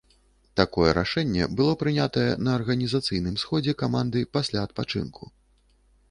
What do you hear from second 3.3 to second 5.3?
сходзе каманды пасля адпачынку.